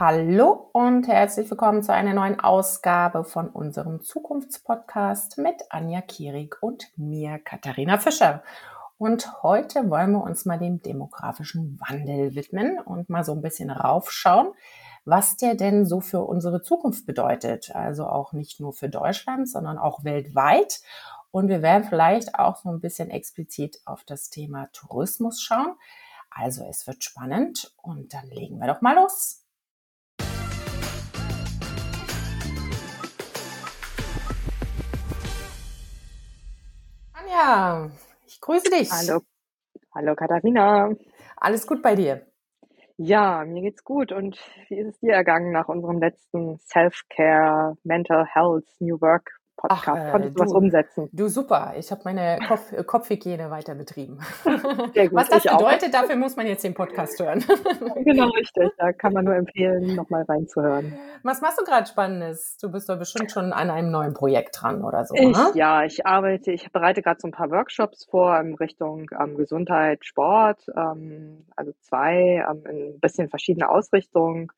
[0.00, 6.90] Hallo und herzlich willkommen zu einer neuen Ausgabe von unserem Zukunftspodcast mit Anja Kierig und
[6.96, 8.42] mir, Katharina Fischer.
[8.96, 13.68] Und heute wollen wir uns mal dem demografischen Wandel widmen und mal so ein bisschen
[13.68, 14.54] raufschauen,
[15.04, 17.76] was der denn so für unsere Zukunft bedeutet.
[17.76, 20.80] Also auch nicht nur für Deutschland, sondern auch weltweit.
[21.30, 25.74] Und wir werden vielleicht auch so ein bisschen explizit auf das Thema Tourismus schauen.
[26.30, 29.39] Also es wird spannend und dann legen wir doch mal los.
[37.30, 37.90] Anja,
[38.26, 38.90] ich grüße dich.
[38.90, 39.20] Hallo,
[39.94, 40.90] hallo Katharina.
[41.36, 42.26] Alles gut bei dir?
[42.96, 44.10] Ja, mir geht's gut.
[44.12, 44.38] Und
[44.68, 49.88] wie ist es dir ergangen nach unserem letzten Self-Care, Mental Health, New Work Podcast.
[49.88, 51.08] Ach, äh, Konntest du was umsetzen?
[51.12, 51.74] Du super.
[51.76, 54.18] Ich habe meine Kopf, äh, Kopfhygiene weiter betrieben.
[54.44, 56.00] Gut, was das bedeutet, auch.
[56.00, 57.44] dafür muss man jetzt den Podcast hören.
[58.04, 58.70] genau, richtig.
[58.78, 60.98] Da kann man nur empfehlen, nochmal reinzuhören.
[61.22, 62.56] Was machst du gerade Spannendes?
[62.56, 65.14] Du bist doch bestimmt schon an einem neuen Projekt dran oder so.
[65.14, 65.50] Ich, ne?
[65.54, 70.06] Ja, ich arbeite, ich bereite gerade so ein paar Workshops vor in Richtung ähm, Gesundheit,
[70.06, 70.70] Sport.
[70.74, 74.48] Ähm, also zwei, ähm, in ein bisschen verschiedene Ausrichtungen.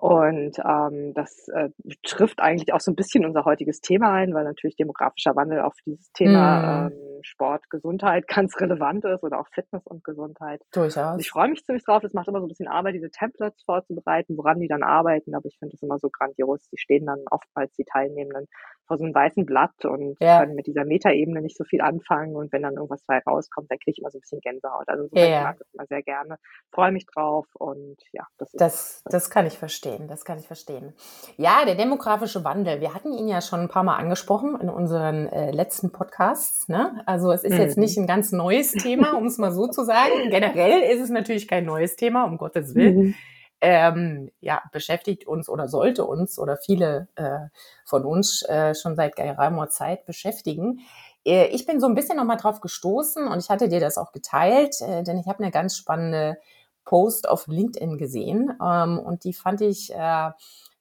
[0.00, 1.70] Und ähm, das äh,
[2.04, 5.74] trifft eigentlich auch so ein bisschen unser heutiges Thema ein, weil natürlich demografischer Wandel auf
[5.84, 6.92] dieses Thema mm.
[6.92, 10.62] ähm, Sport, Gesundheit ganz relevant ist oder auch Fitness und Gesundheit.
[10.72, 11.20] Durchaus.
[11.20, 12.04] Ich freue mich ziemlich drauf.
[12.04, 15.34] Es macht immer so ein bisschen Arbeit, diese Templates vorzubereiten, woran die dann arbeiten.
[15.34, 16.68] Aber ich finde es immer so grandios.
[16.70, 18.46] Die stehen dann oftmals die Teilnehmenden
[18.88, 20.40] vor so einem weißen Blatt und ja.
[20.40, 22.34] können mit dieser Metaebene nicht so viel anfangen.
[22.34, 24.88] Und wenn dann irgendwas frei rauskommt, dann kriege ich immer so ein bisschen Gänsehaut.
[24.88, 26.38] Also so ja, mag das immer sehr gerne.
[26.72, 28.60] Freue mich drauf und ja, das ist.
[28.60, 30.08] Das, das kann ich verstehen.
[30.08, 30.94] Das kann ich verstehen.
[31.36, 32.80] Ja, der demografische Wandel.
[32.80, 36.68] Wir hatten ihn ja schon ein paar Mal angesprochen in unseren äh, letzten Podcasts.
[36.68, 37.02] Ne?
[37.06, 37.60] Also es ist mhm.
[37.60, 40.30] jetzt nicht ein ganz neues Thema, um es mal so zu sagen.
[40.30, 42.98] Generell ist es natürlich kein neues Thema, um Gottes Willen.
[42.98, 43.14] Mhm
[43.60, 47.48] ähm, ja, beschäftigt uns oder sollte uns oder viele äh,
[47.84, 50.80] von uns äh, schon seit geraumer Zeit beschäftigen.
[51.24, 54.12] Äh, ich bin so ein bisschen nochmal drauf gestoßen und ich hatte dir das auch
[54.12, 56.38] geteilt, äh, denn ich habe eine ganz spannende
[56.84, 60.30] Post auf LinkedIn gesehen ähm, und die fand ich äh,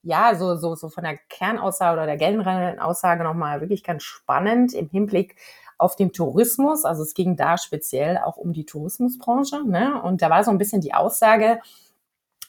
[0.04, 4.74] ja so, so, so von der Kernaussage oder der generellen Aussage nochmal wirklich ganz spannend
[4.74, 5.36] im Hinblick
[5.78, 6.86] auf den Tourismus.
[6.86, 9.64] Also es ging da speziell auch um die Tourismusbranche.
[9.68, 10.02] Ne?
[10.02, 11.60] Und da war so ein bisschen die Aussage,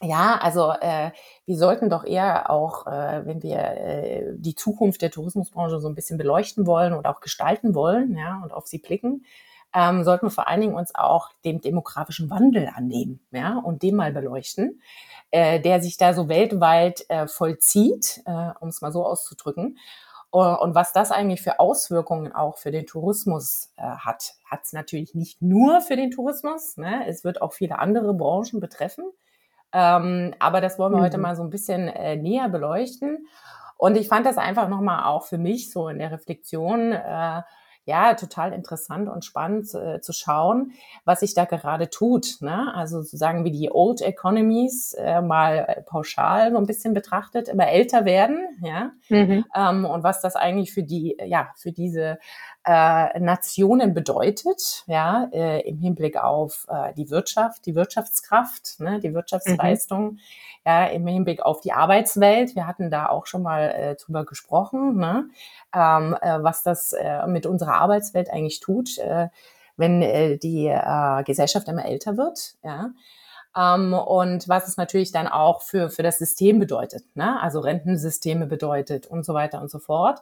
[0.00, 1.10] ja, also äh,
[1.46, 5.94] wir sollten doch eher auch, äh, wenn wir äh, die Zukunft der Tourismusbranche so ein
[5.94, 9.24] bisschen beleuchten wollen und auch gestalten wollen, ja, und auf sie blicken,
[9.74, 13.96] ähm, sollten wir vor allen Dingen uns auch dem demografischen Wandel annehmen, ja, und den
[13.96, 14.80] mal beleuchten,
[15.30, 19.78] äh, der sich da so weltweit äh, vollzieht, äh, um es mal so auszudrücken.
[20.30, 25.14] Und was das eigentlich für Auswirkungen auch für den Tourismus äh, hat, hat es natürlich
[25.14, 26.76] nicht nur für den Tourismus.
[26.76, 27.06] Ne?
[27.06, 29.04] Es wird auch viele andere Branchen betreffen.
[29.72, 31.04] Ähm, aber das wollen wir mhm.
[31.04, 33.26] heute mal so ein bisschen äh, näher beleuchten.
[33.76, 37.42] Und ich fand das einfach nochmal auch für mich so in der Reflexion, äh,
[37.88, 40.72] ja, total interessant und spannend äh, zu schauen,
[41.06, 42.36] was sich da gerade tut.
[42.40, 42.74] Ne?
[42.74, 48.04] Also sozusagen wie die Old Economies äh, mal pauschal so ein bisschen betrachtet, immer älter
[48.04, 49.46] werden, ja, mhm.
[49.56, 52.18] ähm, und was das eigentlich für die, ja, für diese
[52.68, 59.14] äh, Nationen bedeutet, ja, äh, im Hinblick auf äh, die Wirtschaft, die Wirtschaftskraft, ne, die
[59.14, 60.18] Wirtschaftsleistung, mhm.
[60.66, 62.54] ja, im Hinblick auf die Arbeitswelt.
[62.54, 65.30] Wir hatten da auch schon mal äh, drüber gesprochen, ne,
[65.74, 69.28] ähm, äh, was das äh, mit unserer Arbeitswelt eigentlich tut, äh,
[69.78, 72.90] wenn äh, die äh, Gesellschaft immer älter wird, ja.
[73.56, 77.40] Ähm, und was es natürlich dann auch für, für das System bedeutet, ne?
[77.40, 80.20] also Rentensysteme bedeutet und so weiter und so fort.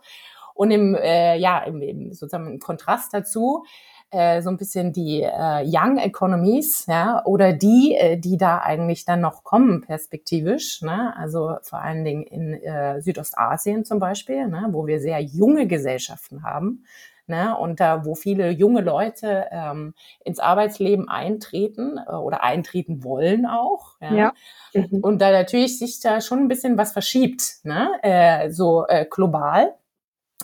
[0.56, 3.64] Und im, äh, ja, im, im, sozusagen im Kontrast dazu
[4.10, 9.04] äh, so ein bisschen die äh, Young Economies, ja, oder die, äh, die da eigentlich
[9.04, 11.14] dann noch kommen perspektivisch, ne?
[11.16, 14.68] also vor allen Dingen in äh, Südostasien zum Beispiel, ne?
[14.70, 16.84] wo wir sehr junge Gesellschaften haben.
[17.28, 19.94] Ne, und da, wo viele junge Leute ähm,
[20.24, 23.97] ins Arbeitsleben eintreten äh, oder eintreten wollen auch.
[24.00, 24.14] Ja.
[24.14, 24.32] ja.
[24.74, 25.00] Mhm.
[25.00, 27.91] Und da natürlich sich da schon ein bisschen was verschiebt, ne?
[28.02, 29.74] äh, so äh, global.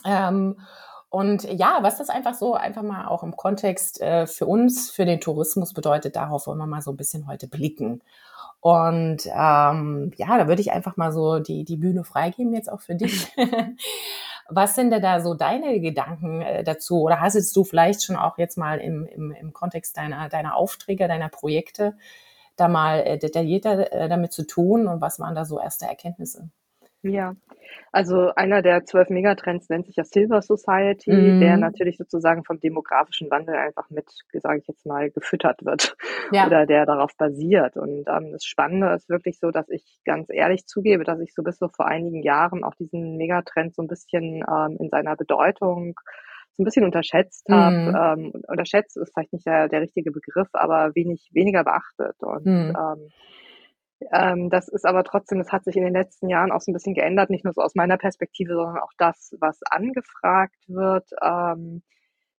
[0.04, 0.58] Ähm,
[1.08, 5.04] und ja, was das einfach so einfach mal auch im Kontext äh, für uns, für
[5.04, 8.00] den Tourismus bedeutet, darauf wollen wir mal so ein bisschen heute blicken.
[8.62, 12.80] Und ähm, ja, da würde ich einfach mal so die, die Bühne freigeben jetzt auch
[12.80, 13.30] für dich.
[14.48, 17.02] Was sind denn da so deine Gedanken äh, dazu?
[17.02, 21.08] Oder hast du vielleicht schon auch jetzt mal im, im, im Kontext deiner, deiner Aufträge,
[21.08, 21.96] deiner Projekte
[22.56, 24.86] da mal äh, detaillierter äh, damit zu tun?
[24.86, 26.48] Und was waren da so erste Erkenntnisse?
[27.02, 27.34] Ja,
[27.90, 31.40] also einer der zwölf Megatrends nennt sich ja Silver Society, mhm.
[31.40, 35.96] der natürlich sozusagen vom demografischen Wandel einfach mit, sage ich jetzt mal, gefüttert wird
[36.32, 36.46] ja.
[36.46, 37.76] oder der darauf basiert.
[37.76, 41.42] Und ähm, das Spannende ist wirklich so, dass ich ganz ehrlich zugebe, dass ich so
[41.42, 45.94] bis so vor einigen Jahren auch diesen Megatrend so ein bisschen ähm, in seiner Bedeutung
[46.56, 47.76] so ein bisschen unterschätzt habe.
[47.76, 48.24] Mhm.
[48.24, 52.16] Ähm, unterschätzt ist vielleicht nicht der, der richtige Begriff, aber wenig, weniger beachtet.
[52.20, 52.76] Und mhm.
[52.76, 53.08] ähm,
[54.12, 56.74] ähm, das ist aber trotzdem, das hat sich in den letzten Jahren auch so ein
[56.74, 61.08] bisschen geändert, nicht nur so aus meiner Perspektive, sondern auch das, was angefragt wird.
[61.22, 61.82] Ähm,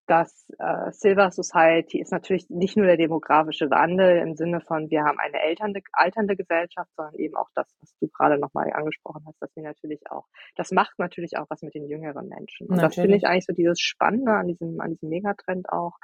[0.05, 5.03] das äh, Silver Society ist natürlich nicht nur der demografische Wandel im Sinne von, wir
[5.03, 9.41] haben eine alternde, alternde Gesellschaft, sondern eben auch das, was du gerade nochmal angesprochen hast,
[9.41, 10.25] dass wir natürlich auch,
[10.55, 12.67] das macht natürlich auch was mit den jüngeren Menschen.
[12.67, 12.95] Und natürlich.
[12.95, 15.97] das finde ich eigentlich so dieses Spannende an diesem, an diesem Megatrend auch,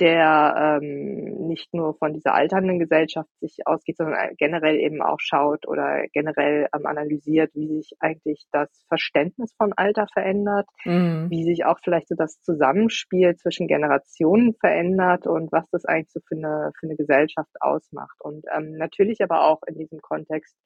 [0.00, 5.68] der ähm, nicht nur von dieser alternden Gesellschaft sich ausgeht, sondern generell eben auch schaut
[5.68, 11.26] oder generell ähm, analysiert, wie sich eigentlich das Verständnis von Alter verändert, mhm.
[11.30, 16.20] wie sich auch vielleicht so das Zusammenspiel zwischen Generationen verändert und was das eigentlich so
[16.26, 18.16] für eine, für eine Gesellschaft ausmacht.
[18.20, 20.56] Und ähm, natürlich aber auch in diesem Kontext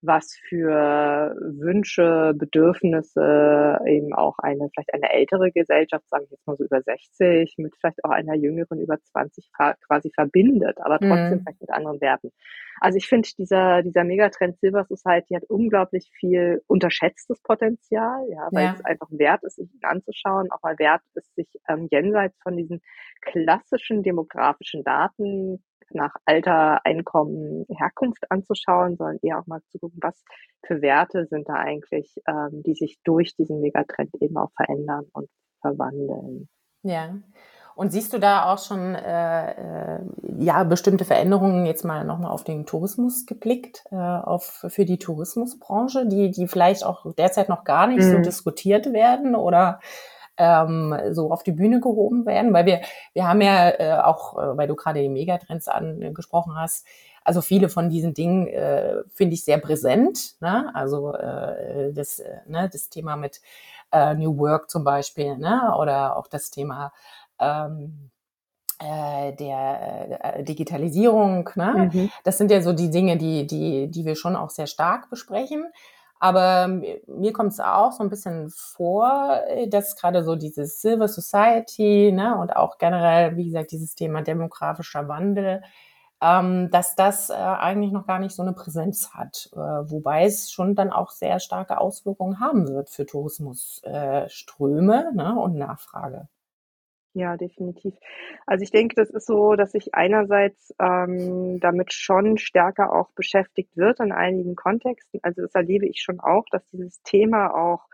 [0.00, 6.56] was für Wünsche, Bedürfnisse eben auch eine, vielleicht eine ältere Gesellschaft, sagen wir jetzt mal
[6.56, 9.50] so über 60, mit vielleicht auch einer jüngeren über 20
[9.86, 11.40] quasi verbindet, aber trotzdem mhm.
[11.42, 12.30] vielleicht mit anderen Werten.
[12.80, 18.66] Also ich finde, dieser, dieser Megatrend Silver Society hat unglaublich viel unterschätztes Potenzial, ja, weil
[18.66, 18.74] ja.
[18.74, 22.80] es einfach wert ist, sich anzuschauen, auch mal wert ist, sich ähm, jenseits von diesen
[23.20, 30.22] klassischen demografischen Daten nach Alter, Einkommen, Herkunft anzuschauen, sondern eher auch mal zu gucken, was
[30.66, 35.28] für Werte sind da eigentlich, ähm, die sich durch diesen Megatrend eben auch verändern und
[35.60, 36.48] verwandeln.
[36.82, 37.16] Ja.
[37.74, 40.00] Und siehst du da auch schon äh, äh,
[40.38, 46.08] ja bestimmte Veränderungen jetzt mal nochmal auf den Tourismus geblickt, äh, auf für die Tourismusbranche,
[46.08, 48.10] die die vielleicht auch derzeit noch gar nicht mhm.
[48.10, 49.78] so diskutiert werden oder
[50.38, 52.80] ähm, so auf die Bühne gehoben werden, weil wir,
[53.12, 56.86] wir haben ja äh, auch, äh, weil du gerade die Megatrends angesprochen hast,
[57.28, 60.40] also viele von diesen Dingen äh, finde ich sehr präsent.
[60.40, 60.70] Ne?
[60.74, 63.42] Also äh, das, äh, ne, das Thema mit
[63.92, 65.74] äh, New Work zum Beispiel, ne?
[65.78, 66.90] oder auch das Thema
[67.38, 68.10] ähm,
[68.78, 71.50] äh, der äh, Digitalisierung.
[71.54, 71.90] Ne?
[71.92, 72.10] Mhm.
[72.24, 75.66] Das sind ja so die Dinge, die, die, die wir schon auch sehr stark besprechen.
[76.20, 81.08] Aber mir kommt es auch so ein bisschen vor, äh, dass gerade so dieses Silver
[81.08, 85.62] Society ne, und auch generell, wie gesagt, dieses Thema demografischer Wandel,
[86.20, 89.48] ähm, dass das äh, eigentlich noch gar nicht so eine Präsenz hat.
[89.52, 95.38] Äh, wobei es schon dann auch sehr starke Auswirkungen haben wird für Tourismusströme äh, ne,
[95.38, 96.28] und Nachfrage.
[97.18, 97.94] Ja, definitiv.
[98.46, 103.76] Also ich denke, das ist so, dass sich einerseits ähm, damit schon stärker auch beschäftigt
[103.76, 105.18] wird in einigen Kontexten.
[105.24, 107.86] Also das erlebe ich schon auch, dass dieses Thema auch,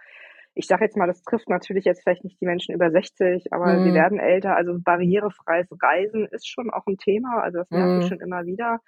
[0.53, 3.73] ich sage jetzt mal, das trifft natürlich jetzt vielleicht nicht die Menschen über 60, aber
[3.73, 3.85] mhm.
[3.85, 4.57] sie werden älter.
[4.57, 7.41] Also barrierefreies Reisen ist schon auch ein Thema.
[7.41, 8.01] Also das merke mhm.
[8.03, 8.81] ich schon immer wieder.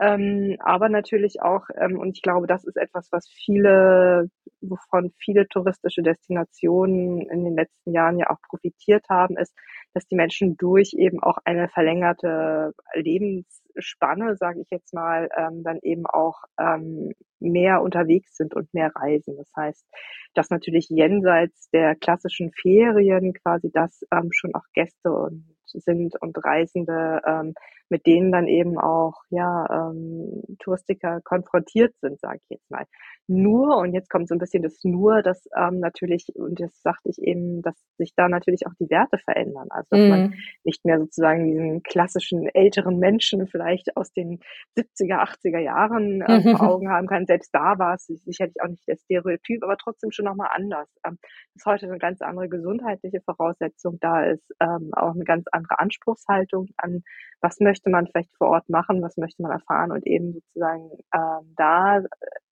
[0.00, 4.28] Ähm, aber natürlich auch, ähm, und ich glaube, das ist etwas, was viele,
[4.60, 9.54] wovon viele touristische Destinationen in den letzten Jahren ja auch profitiert haben, ist,
[9.94, 15.78] dass die Menschen durch eben auch eine verlängerte Lebensspanne, sage ich jetzt mal, ähm, dann
[15.82, 19.36] eben auch ähm, mehr unterwegs sind und mehr reisen.
[19.36, 19.86] Das heißt,
[20.34, 26.36] dass natürlich jenseits der klassischen Ferien quasi das ähm, schon auch Gäste und sind und
[26.44, 27.54] Reisende, ähm,
[27.94, 32.86] mit denen dann eben auch ja ähm, Touristiker konfrontiert sind, sage ich jetzt mal.
[33.28, 37.08] Nur, und jetzt kommt so ein bisschen das Nur, dass ähm, natürlich, und das sagte
[37.08, 39.68] ich eben, dass sich da natürlich auch die Werte verändern.
[39.70, 40.08] Also dass mhm.
[40.08, 40.34] man
[40.64, 44.40] nicht mehr sozusagen diesen klassischen älteren Menschen vielleicht aus den
[44.76, 47.26] 70er, 80er Jahren äh, vor Augen haben kann.
[47.26, 50.88] Selbst da war es sicherlich auch nicht der Stereotyp, aber trotzdem schon nochmal anders.
[51.06, 51.16] Ähm,
[51.54, 56.70] dass heute eine ganz andere gesundheitliche Voraussetzung da ist, ähm, auch eine ganz andere Anspruchshaltung
[56.76, 57.04] an,
[57.40, 61.54] was möchte man vielleicht vor Ort machen, was möchte man erfahren und eben sozusagen ähm,
[61.56, 62.04] da äh,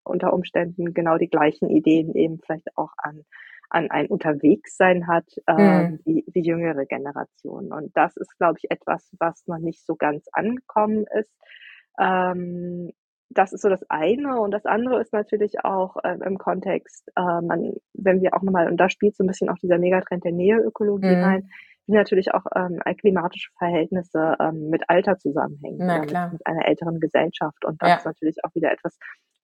[0.05, 3.25] unter Umständen genau die gleichen Ideen eben vielleicht auch an
[3.71, 6.01] an ein Unterwegssein hat äh, mhm.
[6.05, 7.73] wie, wie jüngere Generationen.
[7.73, 11.31] Und das ist, glaube ich, etwas, was noch nicht so ganz angekommen ist.
[11.99, 12.91] Ähm,
[13.31, 14.41] das ist so das eine.
[14.41, 18.69] Und das andere ist natürlich auch äh, im Kontext, äh, man, wenn wir auch nochmal,
[18.69, 21.23] und da spielt so ein bisschen auch dieser Megatrend der Näheökologie mhm.
[21.23, 21.51] rein,
[21.91, 26.33] wie natürlich auch ähm, klimatische Verhältnisse ähm, mit Alter zusammenhängen, Na, klar.
[26.33, 27.65] mit, einer älteren Gesellschaft.
[27.65, 28.11] Und das ja.
[28.11, 28.97] natürlich auch wieder etwas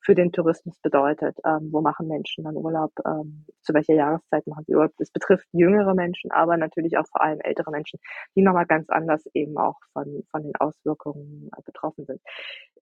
[0.06, 1.36] für den Tourismus bedeutet.
[1.44, 2.92] Ähm, wo machen Menschen dann Urlaub?
[3.04, 4.92] Ähm, zu welcher Jahreszeit machen sie Urlaub?
[4.98, 7.98] Das betrifft jüngere Menschen, aber natürlich auch vor allem ältere Menschen,
[8.36, 12.20] die nochmal ganz anders eben auch von, von den Auswirkungen äh, betroffen sind.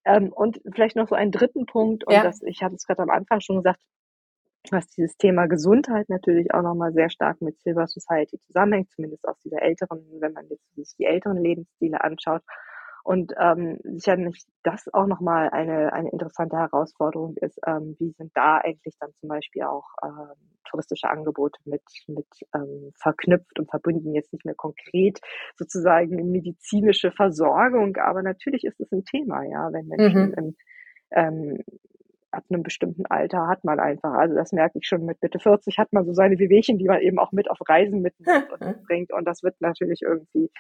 [0.05, 2.23] Ähm, und vielleicht noch so einen dritten Punkt, und ja.
[2.23, 3.81] das, ich hatte es gerade am Anfang schon gesagt,
[4.73, 9.39] was dieses Thema Gesundheit natürlich auch nochmal sehr stark mit Silver Society zusammenhängt, zumindest aus
[9.41, 12.43] dieser älteren, wenn man jetzt sich die älteren Lebensstile anschaut.
[13.05, 18.57] Und ähm, sicherlich das auch nochmal eine, eine interessante Herausforderung ist, ähm, wie sind da
[18.57, 24.33] eigentlich dann zum Beispiel auch ähm, touristische Angebote mit, mit ähm, verknüpft und verbunden, jetzt
[24.33, 25.21] nicht mehr konkret
[25.57, 30.35] sozusagen medizinische Versorgung, aber natürlich ist es ein Thema, ja, wenn Menschen mhm.
[30.39, 30.57] im,
[31.11, 31.59] ähm,
[32.35, 34.13] ab einem bestimmten Alter hat man einfach.
[34.13, 37.01] Also das merke ich schon mit Mitte 40 hat man so seine Wehwehchen, die man
[37.01, 39.13] eben auch mit auf Reisen mitnimmt und mitbringt.
[39.13, 40.51] Und das wird natürlich irgendwie,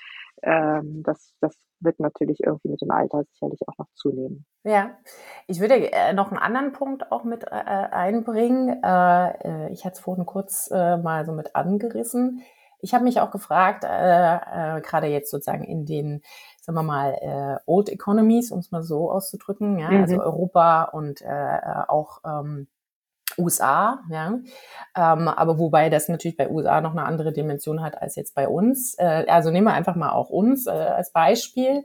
[0.43, 4.47] ähm, das, das wird natürlich irgendwie mit dem Alter sicherlich auch noch zunehmen.
[4.65, 4.99] Ja,
[5.47, 8.83] ich würde äh, noch einen anderen Punkt auch mit äh, einbringen.
[8.83, 12.43] Äh, ich hatte es vorhin kurz äh, mal so mit angerissen.
[12.85, 13.87] Ich habe mich auch gefragt, äh,
[14.77, 16.21] äh, gerade jetzt sozusagen in den,
[16.65, 20.03] sagen wir mal, äh, Old Economies, um es mal so auszudrücken, ja, also mhm.
[20.03, 22.69] also Europa und äh, auch ähm,
[23.37, 24.39] USA, ja,
[24.97, 28.49] ähm, aber wobei das natürlich bei USA noch eine andere Dimension hat als jetzt bei
[28.49, 28.95] uns.
[28.99, 31.85] Äh, also nehmen wir einfach mal auch uns äh, als Beispiel.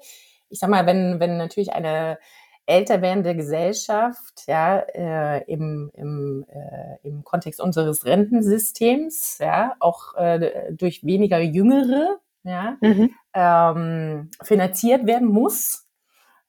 [0.49, 2.17] Ich sag mal, wenn wenn natürlich eine
[2.65, 10.71] älter werdende Gesellschaft, ja, äh, im, im, äh, im Kontext unseres Rentensystems, ja, auch äh,
[10.71, 13.11] durch weniger Jüngere, ja, mhm.
[13.33, 15.87] ähm, finanziert werden muss,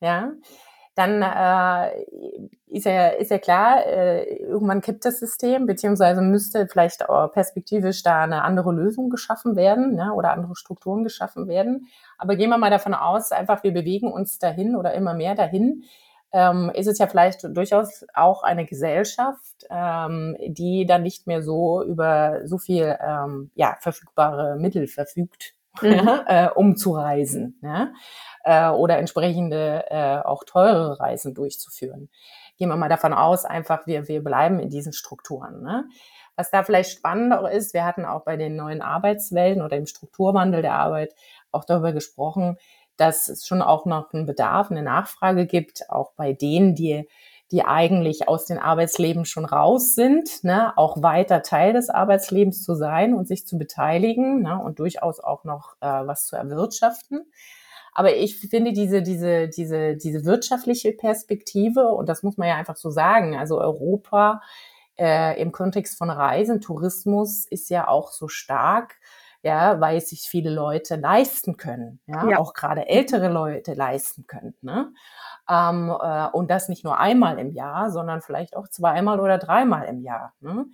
[0.00, 0.32] ja,
[0.94, 2.04] dann äh,
[2.66, 8.02] ist ja ist ja klar, äh, irgendwann kippt das System, beziehungsweise müsste vielleicht auch perspektivisch
[8.02, 11.88] da eine andere Lösung geschaffen werden, ja, oder andere Strukturen geschaffen werden.
[12.18, 15.84] Aber gehen wir mal davon aus, einfach wir bewegen uns dahin oder immer mehr dahin,
[16.32, 21.82] ähm, ist es ja vielleicht durchaus auch eine Gesellschaft, ähm, die dann nicht mehr so
[21.82, 26.08] über so viel ähm, ja, verfügbare Mittel verfügt, mhm.
[26.26, 27.92] äh, um zu reisen ja,
[28.44, 32.08] äh, oder entsprechende äh, auch teure Reisen durchzuführen.
[32.56, 35.62] Gehen wir mal davon aus, einfach wir, wir bleiben in diesen Strukturen.
[35.62, 35.88] Ne?
[36.36, 40.62] Was da vielleicht spannender ist, wir hatten auch bei den neuen Arbeitswelten oder im Strukturwandel
[40.62, 41.14] der Arbeit
[41.52, 42.56] auch darüber gesprochen,
[42.96, 47.08] dass es schon auch noch einen Bedarf, eine Nachfrage gibt, auch bei denen, die
[47.50, 52.74] die eigentlich aus dem Arbeitsleben schon raus sind, ne, auch weiter Teil des Arbeitslebens zu
[52.74, 57.26] sein und sich zu beteiligen ne, und durchaus auch noch äh, was zu erwirtschaften.
[57.92, 62.76] Aber ich finde diese, diese, diese, diese wirtschaftliche Perspektive, und das muss man ja einfach
[62.76, 64.42] so sagen, also Europa
[64.96, 68.99] äh, im Kontext von Reisen, Tourismus ist ja auch so stark,
[69.42, 72.38] ja, weil sich viele Leute leisten können, ja, ja.
[72.38, 74.54] auch gerade ältere Leute leisten können.
[74.60, 74.92] Ne?
[75.48, 79.86] Ähm, äh, und das nicht nur einmal im Jahr, sondern vielleicht auch zweimal oder dreimal
[79.86, 80.34] im Jahr.
[80.40, 80.66] Ne?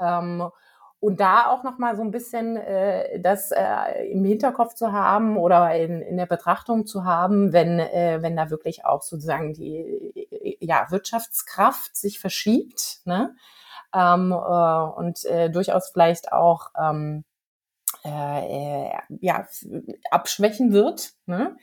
[0.00, 0.50] Ähm,
[0.98, 5.36] und da auch noch mal so ein bisschen äh, das äh, im Hinterkopf zu haben
[5.36, 9.76] oder in, in der Betrachtung zu haben, wenn äh, wenn da wirklich auch sozusagen die
[9.76, 13.36] äh, ja Wirtschaftskraft sich verschiebt, ne?
[13.94, 17.24] Ähm, äh, und äh, durchaus vielleicht auch ähm,
[18.06, 19.46] äh, äh, ja,
[20.10, 21.12] abschwächen wird.
[21.26, 21.56] Ne?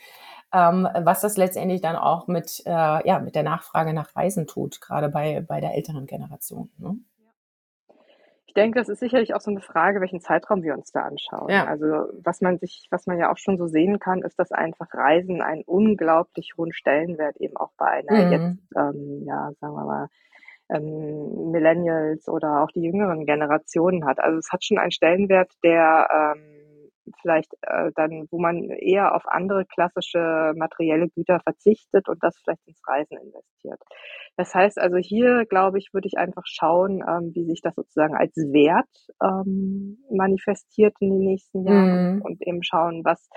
[0.54, 2.70] Ähm, was das letztendlich dann auch mit, äh,
[3.08, 6.70] ja, mit der Nachfrage nach Reisen tut, gerade bei, bei der älteren Generation.
[6.78, 6.98] Ne?
[8.46, 11.50] Ich denke, das ist sicherlich auch so eine Frage, welchen Zeitraum wir uns da anschauen.
[11.50, 11.66] Ja.
[11.66, 11.86] Also
[12.22, 15.42] was man sich, was man ja auch schon so sehen kann, ist, dass einfach Reisen
[15.42, 18.32] einen unglaublich hohen Stellenwert eben auch bei einer mhm.
[18.32, 20.08] jetzt, ähm, ja, sagen wir mal,
[20.74, 24.20] ähm, Millennials oder auch die jüngeren Generationen hat.
[24.20, 26.64] Also es hat schon einen Stellenwert, der ähm,
[27.22, 32.66] vielleicht äh, dann, wo man eher auf andere klassische materielle Güter verzichtet und das vielleicht
[32.68, 33.80] ins Reisen investiert.
[34.38, 38.16] Das heißt also hier, glaube ich, würde ich einfach schauen, ähm, wie sich das sozusagen
[38.16, 38.88] als Wert
[39.22, 42.22] ähm, manifestiert in den nächsten Jahren mhm.
[42.22, 43.30] und eben schauen, was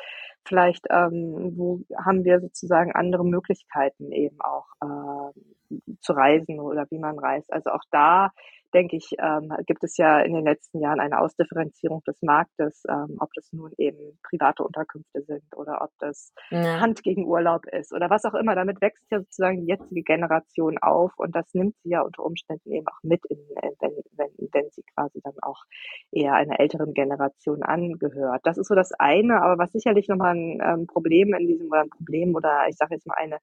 [0.47, 6.99] vielleicht, ähm, wo haben wir sozusagen andere Möglichkeiten eben auch äh, zu reisen oder wie
[6.99, 7.53] man reist.
[7.53, 8.31] Also auch da
[8.77, 13.17] denke ich, ähm, gibt es ja in den letzten Jahren eine Ausdifferenzierung des Marktes, ähm,
[13.19, 16.79] ob das nun eben private Unterkünfte sind oder ob das ja.
[16.81, 18.55] Hand gegen Urlaub ist oder was auch immer.
[18.55, 22.71] Damit wächst ja sozusagen die jetzige Generation auf und das nimmt sie ja unter Umständen
[22.71, 25.63] eben auch mit, in, äh, wenn, wenn, wenn sie quasi dann auch
[26.13, 28.41] eher einer älteren Generation angehört.
[28.45, 31.81] Das ist so das eine, aber was sicherlich nochmal ein ähm, Problem in diesem oder
[31.81, 33.39] ein Problem oder ich sage jetzt mal eine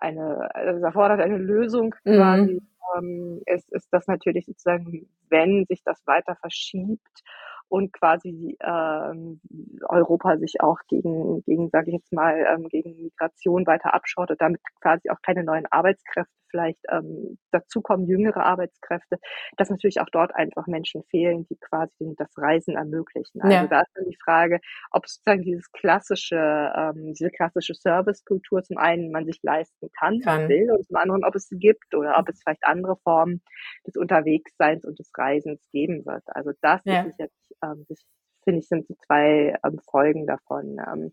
[0.00, 2.16] eine, also erfordert eine Lösung mhm.
[2.16, 2.62] quasi,
[2.96, 7.22] ähm, ist, ist das natürlich sozusagen, wenn sich das weiter verschiebt
[7.68, 9.40] und quasi ähm,
[9.88, 14.60] Europa sich auch gegen, gegen sage ich jetzt mal, ähm, gegen Migration weiter abschottet, damit
[14.80, 19.18] quasi auch keine neuen Arbeitskräfte vielleicht ähm, dazukommen, jüngere Arbeitskräfte,
[19.56, 23.40] dass natürlich auch dort einfach Menschen fehlen, die quasi das Reisen ermöglichen.
[23.40, 23.66] Also ja.
[23.66, 24.60] da ist dann die Frage,
[24.90, 30.48] ob sozusagen dieses klassische, ähm, diese klassische Servicekultur zum einen man sich leisten kann, kann.
[30.48, 33.42] will, und zum anderen, ob es sie gibt oder ob es vielleicht andere Formen
[33.86, 36.22] des Unterwegsseins und des Reisens geben wird.
[36.26, 37.02] Also das ja.
[37.02, 38.00] ist jetzt ähm, das
[38.44, 40.78] finde ich, sind so zwei ähm, Folgen davon.
[40.86, 41.12] Ähm,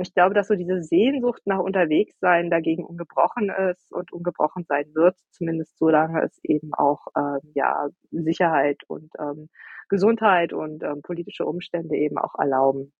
[0.00, 5.16] ich glaube, dass so diese Sehnsucht nach Unterwegssein dagegen ungebrochen ist und ungebrochen sein wird,
[5.30, 9.48] zumindest solange es eben auch ähm, ja, Sicherheit und ähm,
[9.88, 12.92] Gesundheit und ähm, politische Umstände eben auch erlauben.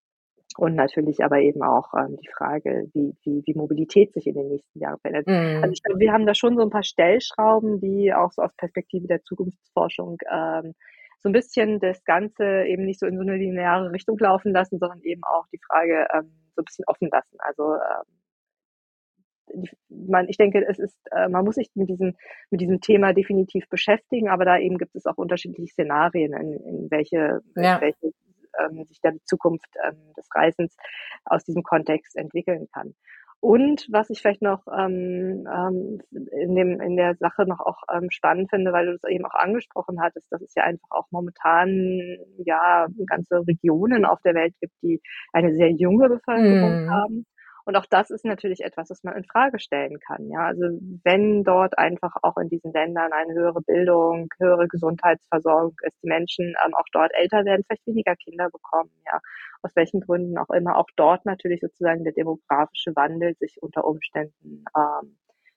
[0.59, 4.49] Und natürlich aber eben auch ähm, die Frage, wie, wie, wie Mobilität sich in den
[4.49, 5.27] nächsten Jahren verändert.
[5.27, 5.63] Mm.
[5.63, 8.55] Also ich glaube, wir haben da schon so ein paar Stellschrauben, die auch so aus
[8.59, 10.75] Perspektive der Zukunftsforschung ähm,
[11.23, 14.79] so ein bisschen das Ganze eben nicht so in so eine lineare Richtung laufen lassen,
[14.79, 17.37] sondern eben auch die Frage ähm, so ein bisschen offen lassen.
[17.39, 18.05] Also ähm,
[19.89, 22.17] man, ich denke, es ist, äh, man muss sich mit diesem,
[22.51, 26.91] mit diesem Thema definitiv beschäftigen, aber da eben gibt es auch unterschiedliche Szenarien, in, in
[26.91, 27.77] welche, ja.
[27.77, 28.13] in welche
[28.59, 30.77] ähm, sich da die Zukunft ähm, des Reisens
[31.25, 32.95] aus diesem Kontext entwickeln kann.
[33.43, 38.09] Und was ich vielleicht noch ähm, ähm, in, dem, in der Sache noch auch ähm,
[38.09, 42.19] spannend finde, weil du das eben auch angesprochen hattest, dass es ja einfach auch momentan
[42.39, 46.91] ja ganze Regionen auf der Welt gibt, die eine sehr junge Bevölkerung mm.
[46.91, 47.27] haben.
[47.65, 50.29] Und auch das ist natürlich etwas, was man in Frage stellen kann.
[50.29, 50.63] Ja, also
[51.05, 56.55] wenn dort einfach auch in diesen Ländern eine höhere Bildung, höhere Gesundheitsversorgung ist, die Menschen
[56.65, 59.21] ähm, auch dort älter werden, vielleicht weniger Kinder bekommen, ja,
[59.63, 64.65] aus welchen Gründen auch immer, auch dort natürlich sozusagen der demografische Wandel sich unter Umständen,
[64.77, 65.17] ähm,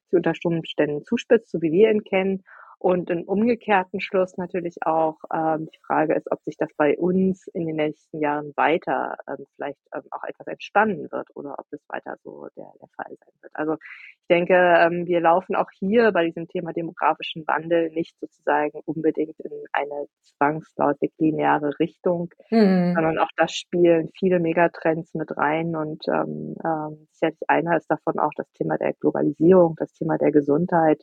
[0.09, 2.43] sich unter Umständen zuspitzt, so wie wir ihn kennen
[2.79, 7.47] und im umgekehrten Schluss natürlich auch ähm, die Frage ist, ob sich das bei uns
[7.47, 11.81] in den nächsten Jahren weiter ähm, vielleicht ähm, auch etwas entspannen wird oder ob es
[11.87, 13.51] weiter so der, der Fall sein wird.
[13.55, 18.79] Also ich denke, ähm, wir laufen auch hier bei diesem Thema demografischen Wandel nicht sozusagen
[18.85, 22.93] unbedingt in eine zwangsläufig lineare Richtung, mhm.
[22.93, 28.19] sondern auch das spielen viele Megatrends mit rein und ähm, ähm, sicherlich einer ist davon
[28.19, 31.01] auch das Thema der Globalisierung, das Thema der Gesundheit.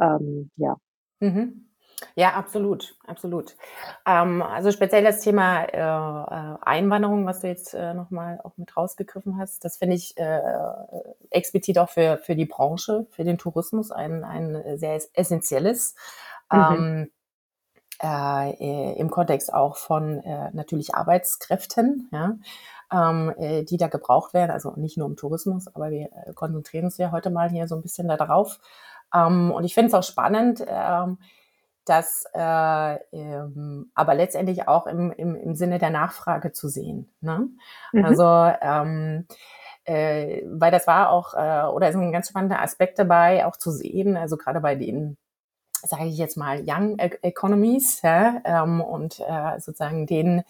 [0.00, 0.76] Ähm, ja,
[1.22, 1.66] Mhm.
[2.16, 3.56] Ja, absolut, absolut.
[4.06, 8.76] Ähm, also speziell das Thema äh, äh, Einwanderung, was du jetzt äh, nochmal auch mit
[8.76, 10.40] rausgegriffen hast, das finde ich äh,
[11.30, 15.94] explizit auch für, für die Branche, für den Tourismus ein, ein sehr essentielles.
[16.50, 16.58] Mhm.
[16.58, 17.10] Ähm,
[18.02, 22.36] äh, im Kontext auch von äh, natürlich Arbeitskräften, ja,
[22.92, 24.50] ähm, äh, die da gebraucht werden.
[24.50, 27.76] Also nicht nur im Tourismus, aber wir äh, konzentrieren uns ja heute mal hier so
[27.76, 28.58] ein bisschen darauf.
[29.14, 31.18] Ähm, und ich finde es auch spannend, ähm,
[31.84, 37.12] das äh, ähm, aber letztendlich auch im, im, im Sinne der Nachfrage zu sehen.
[37.20, 37.48] Ne?
[37.92, 38.04] Mhm.
[38.04, 38.24] Also
[38.60, 39.26] ähm,
[39.84, 43.70] äh, weil das war auch, äh, oder ist ein ganz spannender Aspekt dabei, auch zu
[43.70, 45.16] sehen, also gerade bei den,
[45.82, 50.44] sage ich jetzt mal, Young Economies ja, ähm, und äh, sozusagen den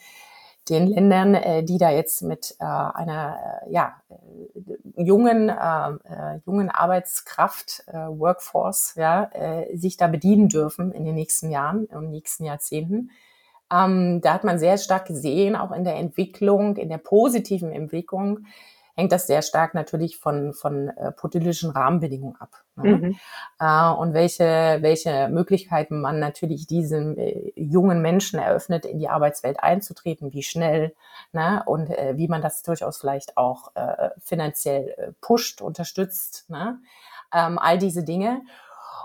[0.68, 6.40] den Ländern, äh, die da jetzt mit äh, einer äh, ja, äh, jungen, äh, äh,
[6.46, 12.11] jungen Arbeitskraft, äh, Workforce, ja, äh, sich da bedienen dürfen in den nächsten Jahren, den
[12.11, 13.11] nächsten Jahrzehnten.
[13.72, 18.46] Ähm, da hat man sehr stark gesehen, auch in der Entwicklung, in der positiven Entwicklung,
[18.94, 22.50] hängt das sehr stark natürlich von, von äh, politischen Rahmenbedingungen ab.
[22.76, 22.96] Ne?
[22.96, 23.18] Mhm.
[23.59, 29.61] Äh, und welche, welche Möglichkeiten man natürlich diesen äh, jungen Menschen eröffnet, in die Arbeitswelt
[29.61, 30.94] einzutreten, wie schnell
[31.33, 31.62] ne?
[31.66, 36.48] und äh, wie man das durchaus vielleicht auch äh, finanziell äh, pusht, unterstützt.
[36.50, 36.78] Ne?
[37.33, 38.42] Ähm, all diese Dinge.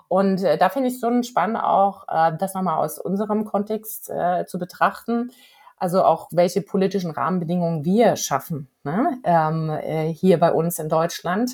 [0.10, 4.10] Und äh, da finde ich es so spannend auch, äh, das nochmal aus unserem Kontext
[4.10, 5.32] äh, zu betrachten
[5.78, 9.20] also auch welche politischen Rahmenbedingungen wir schaffen ne?
[9.24, 11.52] ähm, äh, hier bei uns in Deutschland,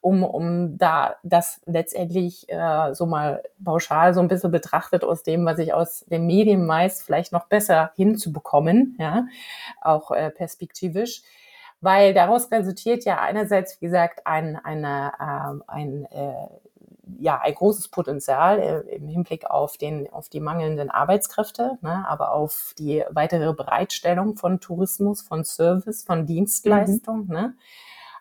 [0.00, 5.44] um, um da das letztendlich äh, so mal pauschal so ein bisschen betrachtet aus dem,
[5.46, 9.26] was ich aus den Medien meist vielleicht noch besser hinzubekommen, ja,
[9.80, 11.22] auch äh, perspektivisch
[11.80, 16.48] weil daraus resultiert ja einerseits, wie gesagt, ein, eine, äh, ein äh,
[17.18, 22.32] ja ein großes Potenzial äh, im Hinblick auf den auf die mangelnden Arbeitskräfte, ne, aber
[22.32, 27.26] auf die weitere Bereitstellung von Tourismus, von Service, von Dienstleistung.
[27.26, 27.32] Mhm.
[27.32, 27.54] Ne.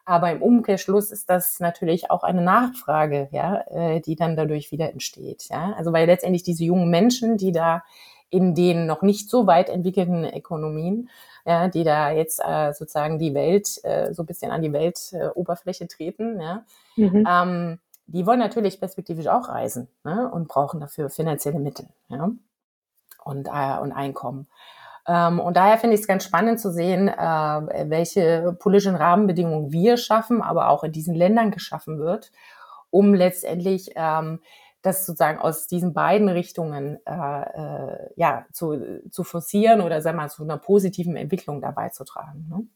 [0.06, 4.92] Aber im Umkehrschluss ist das natürlich auch eine Nachfrage, ja, äh, die dann dadurch wieder
[4.92, 5.48] entsteht.
[5.50, 5.74] Ja?
[5.78, 7.84] Also weil letztendlich diese jungen Menschen, die da
[8.30, 11.10] in den noch nicht so weit entwickelten Ökonomien,
[11.46, 15.84] ja, die da jetzt äh, sozusagen die Welt äh, so ein bisschen an die Weltoberfläche
[15.84, 17.28] äh, treten, ja, mhm.
[17.30, 22.30] ähm, die wollen natürlich perspektivisch auch reisen ne, und brauchen dafür finanzielle Mittel ja,
[23.24, 24.48] und, äh, und Einkommen.
[25.08, 29.98] Ähm, und daher finde ich es ganz spannend zu sehen, äh, welche politischen Rahmenbedingungen wir
[29.98, 32.32] schaffen, aber auch in diesen Ländern geschaffen wird,
[32.90, 34.40] um letztendlich ähm,
[34.82, 40.24] das sozusagen aus diesen beiden Richtungen äh, äh, ja, zu, zu forcieren oder sagen wir
[40.24, 42.48] mal, zu einer positiven Entwicklung dabei zu tragen.
[42.50, 42.68] Ne?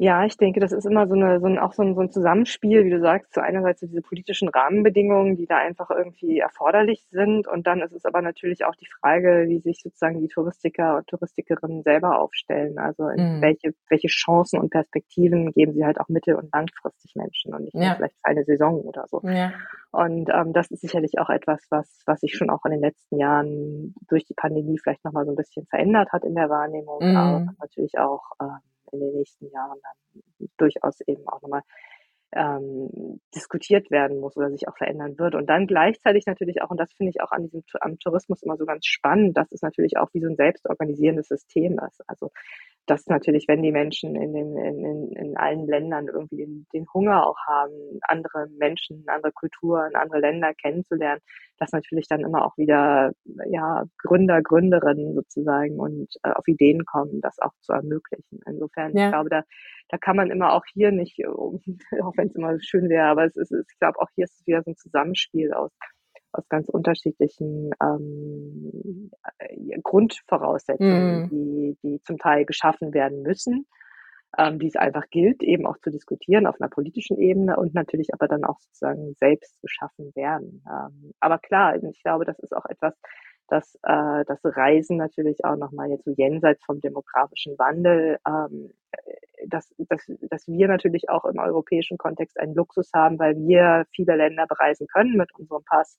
[0.00, 2.12] Ja, ich denke, das ist immer so eine, so ein, auch so ein, so ein
[2.12, 7.48] Zusammenspiel, wie du sagst, zu einerseits diese politischen Rahmenbedingungen, die da einfach irgendwie erforderlich sind.
[7.48, 11.08] Und dann ist es aber natürlich auch die Frage, wie sich sozusagen die Touristiker und
[11.08, 12.78] Touristikerinnen selber aufstellen.
[12.78, 13.42] Also mhm.
[13.42, 17.74] welche, welche Chancen und Perspektiven geben sie halt auch mittel- und langfristig Menschen und nicht
[17.74, 19.20] nur vielleicht für eine Saison oder so.
[19.24, 19.52] Ja.
[19.90, 23.18] Und ähm, das ist sicherlich auch etwas, was, was sich schon auch in den letzten
[23.18, 27.16] Jahren durch die Pandemie vielleicht nochmal so ein bisschen verändert hat in der Wahrnehmung, mhm.
[27.16, 28.58] aber natürlich auch ähm,
[28.92, 31.62] in den nächsten Jahren dann durchaus eben auch nochmal
[32.32, 35.34] ähm, diskutiert werden muss oder sich auch verändern wird.
[35.34, 38.56] Und dann gleichzeitig natürlich auch, und das finde ich auch an diesem am Tourismus immer
[38.56, 42.02] so ganz spannend, dass es natürlich auch wie so ein selbstorganisierendes System ist.
[42.06, 42.30] Also
[42.88, 47.26] dass natürlich, wenn die Menschen in, den, in, in allen Ländern irgendwie den, den Hunger
[47.26, 47.72] auch haben,
[48.02, 51.20] andere Menschen, andere Kulturen, andere Länder kennenzulernen,
[51.58, 53.12] dass natürlich dann immer auch wieder
[53.50, 58.40] ja Gründer, Gründerinnen sozusagen und äh, auf Ideen kommen, das auch zu ermöglichen.
[58.46, 59.06] Insofern, ja.
[59.06, 59.42] ich glaube, da,
[59.88, 63.36] da kann man immer auch hier nicht, auch wenn es immer schön wäre, aber es
[63.36, 65.70] ist, ich glaube, auch hier ist es wieder so ein Zusammenspiel aus
[66.32, 71.28] aus ganz unterschiedlichen ähm, äh, Grundvoraussetzungen, mm.
[71.30, 73.66] die, die zum Teil geschaffen werden müssen,
[74.36, 78.12] ähm, die es einfach gilt, eben auch zu diskutieren auf einer politischen Ebene und natürlich
[78.12, 80.62] aber dann auch sozusagen selbst geschaffen werden.
[80.68, 82.94] Ähm, aber klar, ich glaube, das ist auch etwas,
[83.48, 88.72] dass äh, das Reisen natürlich auch nochmal jetzt so jenseits vom demografischen Wandel, ähm,
[89.46, 94.16] dass, dass, dass wir natürlich auch im europäischen Kontext einen Luxus haben, weil wir viele
[94.16, 95.96] Länder bereisen können mit unserem Pass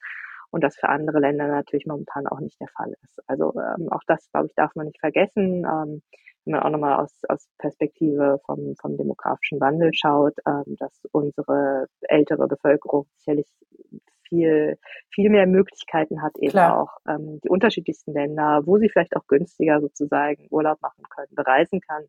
[0.51, 3.21] und das für andere Länder natürlich momentan auch nicht der Fall ist.
[3.27, 5.65] Also ähm, auch das, glaube ich, darf man nicht vergessen.
[5.65, 6.01] Ähm,
[6.45, 11.87] wenn man auch nochmal aus, aus Perspektive vom, vom demografischen Wandel schaut, ähm, dass unsere
[12.01, 13.45] ältere Bevölkerung sicherlich
[14.29, 14.77] viel,
[15.13, 16.81] viel mehr Möglichkeiten hat, eben Klar.
[16.81, 21.81] auch ähm, die unterschiedlichsten Länder, wo sie vielleicht auch günstiger sozusagen Urlaub machen können, bereisen
[21.81, 22.05] kann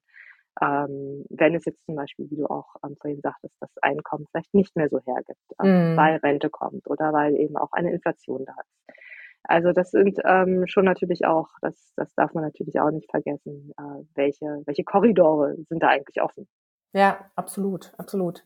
[0.60, 4.52] ähm, wenn es jetzt zum Beispiel, wie du auch ähm, vorhin sagtest, das Einkommen vielleicht
[4.52, 5.96] nicht mehr so hergibt, ähm, mm.
[5.96, 8.96] weil Rente kommt oder weil eben auch eine Inflation da ist.
[9.44, 13.72] Also das sind ähm, schon natürlich auch, das, das darf man natürlich auch nicht vergessen,
[13.78, 16.46] äh, welche, welche Korridore sind da eigentlich offen.
[16.92, 18.44] Ja, absolut, absolut.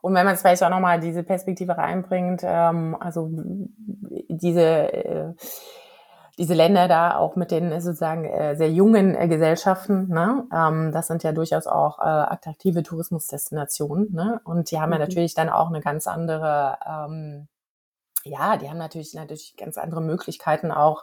[0.00, 3.30] Und wenn man es vielleicht auch nochmal diese Perspektive reinbringt, ähm, also
[4.28, 5.34] diese äh,
[6.38, 10.46] diese Länder da auch mit den sozusagen äh, sehr jungen äh, Gesellschaften, ne?
[10.54, 14.12] ähm, das sind ja durchaus auch äh, attraktive Tourismusdestinationen.
[14.12, 14.40] Ne?
[14.44, 14.94] Und die haben mhm.
[14.94, 17.48] ja natürlich dann auch eine ganz andere, ähm,
[18.22, 21.02] ja, die haben natürlich natürlich ganz andere Möglichkeiten auch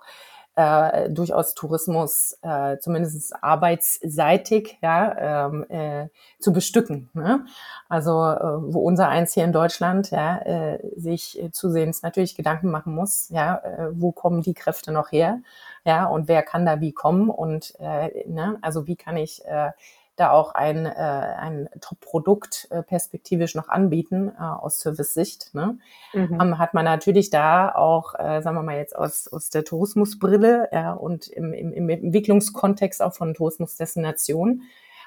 [0.56, 6.08] äh, durchaus Tourismus, äh, zumindest arbeitsseitig, ja, ähm, äh,
[6.40, 7.10] zu bestücken.
[7.14, 7.46] Ne?
[7.90, 12.96] Also äh, wo unser eins hier in Deutschland ja, äh, sich zusehends natürlich Gedanken machen
[12.96, 15.42] muss, ja, äh, wo kommen die Kräfte noch her,
[15.86, 19.72] ja, und wer kann da wie kommen und äh, ne, also wie kann ich äh,
[20.16, 25.54] da auch ein, äh, ein Top-Produkt äh, perspektivisch noch anbieten äh, aus Service-Sicht.
[25.54, 25.78] Ne?
[26.14, 26.40] Mhm.
[26.42, 30.70] Ähm, hat man natürlich da auch, äh, sagen wir mal jetzt aus, aus der Tourismusbrille
[30.72, 34.64] ja, und im, im, im Entwicklungskontext auch von Tourismusdestinationen,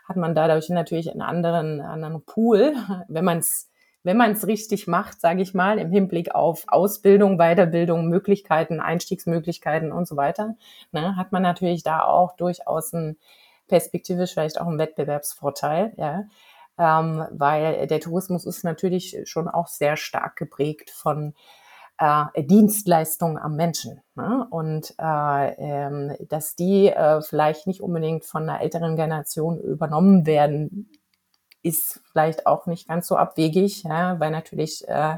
[0.06, 2.74] hat man dadurch natürlich einen anderen, anderen Pool,
[3.08, 3.68] wenn man es
[4.04, 9.92] wenn man es richtig macht, sage ich mal, im Hinblick auf Ausbildung, Weiterbildung, Möglichkeiten, Einstiegsmöglichkeiten
[9.92, 10.54] und so weiter,
[10.92, 13.18] ne, hat man natürlich da auch durchaus ein
[13.68, 16.24] perspektivisch vielleicht auch ein Wettbewerbsvorteil, ja.
[16.80, 21.34] Ähm, weil der Tourismus ist natürlich schon auch sehr stark geprägt von
[21.98, 24.00] äh, Dienstleistungen am Menschen.
[24.14, 24.46] Ne?
[24.50, 30.90] Und äh, ähm, dass die äh, vielleicht nicht unbedingt von einer älteren Generation übernommen werden,
[31.62, 34.18] ist vielleicht auch nicht ganz so abwegig, ja?
[34.20, 35.16] weil natürlich äh,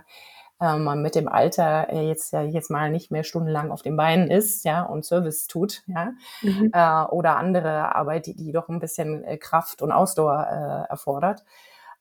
[0.60, 4.30] man mit dem Alter äh, jetzt ja jetzt mal nicht mehr stundenlang auf den Beinen
[4.30, 6.70] ist, ja, und Service tut, ja, mhm.
[6.72, 11.44] äh, oder andere Arbeit, die, die doch ein bisschen äh, Kraft und Ausdauer äh, erfordert.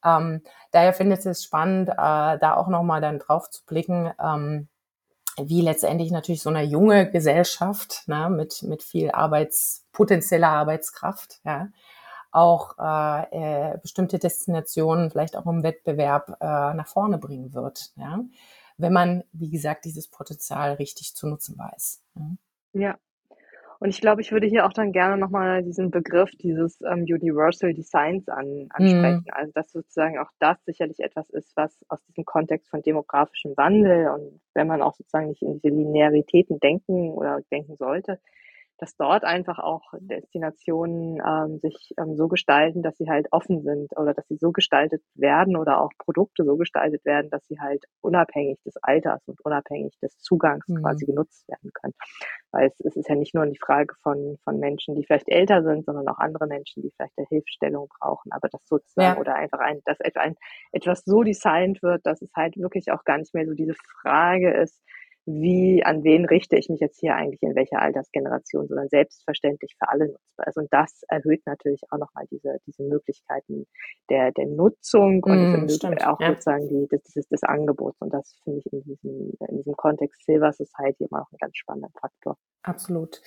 [0.04, 0.42] Ähm,
[0.72, 4.68] daher finde ich es spannend, äh, da auch nochmal dann drauf zu blicken, ähm,
[5.38, 11.70] wie letztendlich natürlich so eine junge Gesellschaft ne, mit, mit viel Arbeits, potenzieller Arbeitskraft, ja,
[12.32, 17.92] auch äh, äh, bestimmte Destinationen vielleicht auch im Wettbewerb äh, nach vorne bringen wird.
[17.96, 18.24] Ja?
[18.78, 22.04] Wenn man, wie gesagt, dieses Potenzial richtig zu nutzen weiß.
[22.16, 22.82] Ja.
[22.82, 22.98] ja.
[23.82, 27.74] Und ich glaube, ich würde hier auch dann gerne nochmal diesen Begriff dieses ähm, Universal
[27.74, 29.24] Designs an, ansprechen.
[29.26, 29.32] Mhm.
[29.34, 34.10] Also, dass sozusagen auch das sicherlich etwas ist, was aus diesem Kontext von demografischem Wandel
[34.10, 38.20] und wenn man auch sozusagen nicht in diese Linearitäten denken oder denken sollte,
[38.80, 43.92] dass dort einfach auch Destinationen ähm, sich ähm, so gestalten, dass sie halt offen sind
[43.98, 47.86] oder dass sie so gestaltet werden oder auch Produkte so gestaltet werden, dass sie halt
[48.02, 50.82] unabhängig des Alters und unabhängig des Zugangs mhm.
[50.82, 51.94] quasi genutzt werden können.
[52.52, 55.62] Weil es, es ist ja nicht nur die Frage von, von Menschen, die vielleicht älter
[55.62, 58.32] sind, sondern auch andere Menschen, die vielleicht eine Hilfestellung brauchen.
[58.32, 59.20] Aber das sozusagen ja.
[59.20, 60.36] oder einfach ein, dass ein,
[60.72, 64.54] etwas so designt wird, dass es halt wirklich auch gar nicht mehr so diese Frage
[64.54, 64.82] ist,
[65.30, 69.88] wie, an wen richte ich mich jetzt hier eigentlich in welcher Altersgeneration, sondern selbstverständlich für
[69.88, 70.58] alle nutzbar ist.
[70.58, 73.68] Und das erhöht natürlich auch nochmal diese, diese Möglichkeiten
[74.10, 76.30] der, der Nutzung und mm, stimmt, auch ja.
[76.30, 78.02] sozusagen die, das, des, des Angebots.
[78.02, 81.56] Und das finde ich in diesem, in diesem Kontext Silver Society immer noch ein ganz
[81.58, 82.36] spannender Faktor.
[82.64, 83.22] Absolut.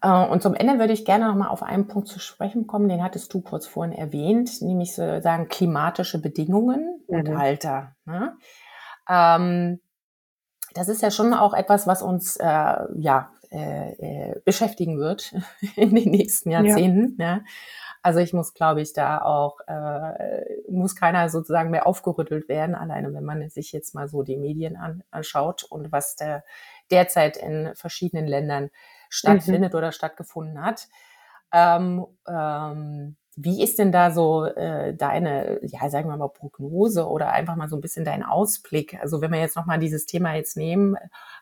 [0.00, 3.02] Äh, und zum Ende würde ich gerne nochmal auf einen Punkt zu sprechen kommen, den
[3.02, 7.36] hattest du kurz vorhin erwähnt, nämlich sozusagen klimatische Bedingungen und mhm.
[7.36, 7.96] Alter.
[8.04, 8.36] Ne?
[9.08, 9.80] Ähm,
[10.74, 13.92] das ist ja schon auch etwas, was uns äh, ja äh,
[14.30, 15.34] äh, beschäftigen wird
[15.76, 17.20] in den nächsten Jahrzehnten.
[17.20, 17.36] Ja.
[17.36, 17.40] ja.
[18.04, 23.14] Also ich muss, glaube ich, da auch äh, muss keiner sozusagen mehr aufgerüttelt werden, alleine
[23.14, 26.44] wenn man sich jetzt mal so die Medien an, anschaut und was der
[26.90, 28.70] derzeit in verschiedenen Ländern
[29.08, 29.78] stattfindet mhm.
[29.78, 30.88] oder stattgefunden hat.
[31.52, 37.32] Ähm, ähm, wie ist denn da so äh, deine, ja, sagen wir mal, Prognose oder
[37.32, 38.98] einfach mal so ein bisschen dein Ausblick?
[39.00, 40.96] Also wenn wir jetzt nochmal dieses Thema jetzt nehmen,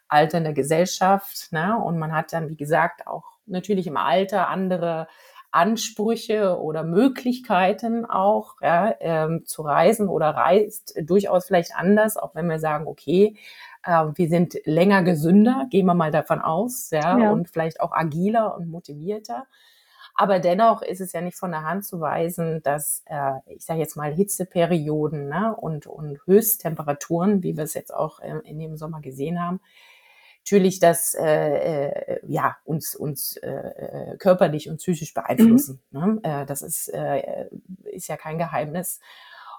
[0.09, 1.76] Alter in der Gesellschaft, ne?
[1.79, 5.09] und man hat dann, wie gesagt, auch natürlich im Alter andere
[5.53, 12.46] Ansprüche oder Möglichkeiten auch ja, ähm, zu reisen oder reist durchaus vielleicht anders, auch wenn
[12.46, 13.37] wir sagen, okay,
[13.85, 17.33] äh, wir sind länger gesünder, gehen wir mal davon aus, ja, ja.
[17.33, 19.46] und vielleicht auch agiler und motivierter.
[20.20, 23.80] Aber dennoch ist es ja nicht von der Hand zu weisen, dass, äh, ich sage
[23.80, 28.76] jetzt mal, Hitzeperioden ne, und, und Höchsttemperaturen, wie wir es jetzt auch äh, in dem
[28.76, 29.62] Sommer gesehen haben,
[30.44, 35.80] natürlich das äh, äh, ja, uns, uns äh, äh körperlich und psychisch beeinflussen.
[35.90, 36.00] Mhm.
[36.00, 36.20] Ne?
[36.22, 37.46] Äh, das ist, äh,
[37.85, 39.00] ist ja kein Geheimnis.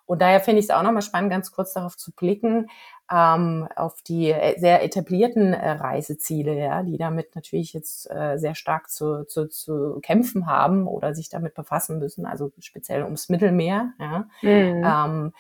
[0.06, 2.68] Und daher finde ich es auch nochmal spannend, ganz kurz darauf zu blicken,
[3.12, 8.56] ähm, auf die äh, sehr etablierten äh, Reiseziele, ja, die damit natürlich jetzt äh, sehr
[8.56, 13.92] stark zu, zu, zu kämpfen haben oder sich damit befassen müssen, also speziell ums Mittelmeer,
[14.00, 14.28] ja.
[14.42, 14.84] Mhm.
[14.86, 15.34] Ähm,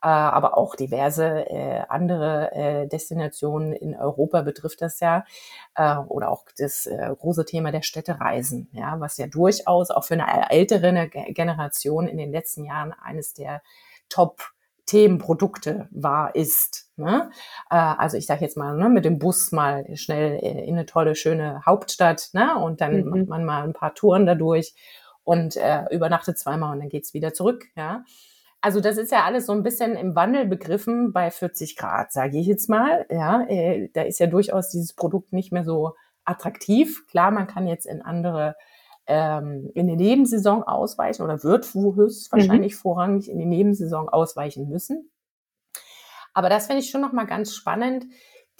[0.00, 5.24] äh, aber auch diverse äh, andere äh, Destinationen in Europa betrifft das ja
[5.74, 10.14] äh, oder auch das äh, große Thema der Städtereisen, ja, was ja durchaus auch für
[10.14, 13.60] eine ältere Generation in den letzten Jahren eines der
[14.08, 14.52] Top
[14.88, 16.90] Themenprodukte war, ist.
[16.96, 17.30] Ne?
[17.70, 21.14] Äh, also ich sage jetzt mal, ne, mit dem Bus mal schnell in eine tolle,
[21.14, 22.56] schöne Hauptstadt ne?
[22.56, 23.10] und dann mhm.
[23.10, 24.74] macht man mal ein paar Touren dadurch
[25.24, 27.66] und äh, übernachtet zweimal und dann geht's wieder zurück.
[27.76, 28.02] Ja?
[28.60, 32.38] Also das ist ja alles so ein bisschen im Wandel begriffen bei 40 Grad, sage
[32.38, 33.06] ich jetzt mal.
[33.10, 35.92] Ja, äh, da ist ja durchaus dieses Produkt nicht mehr so
[36.24, 37.06] attraktiv.
[37.08, 38.56] Klar, man kann jetzt in andere
[39.08, 42.78] ähm, in der Nebensaison ausweichen oder wird höchstwahrscheinlich mhm.
[42.78, 45.10] vorrangig in die Nebensaison ausweichen müssen.
[46.34, 48.04] Aber das finde ich schon nochmal ganz spannend,